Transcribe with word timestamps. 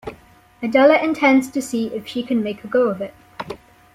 Adela 0.63 0.95
intends 0.95 1.51
to 1.51 1.61
see 1.61 1.93
if 1.93 2.07
she 2.07 2.23
can 2.23 2.41
make 2.41 2.63
a 2.63 2.67
go 2.67 2.87
of 2.89 3.01
it. 3.03 3.13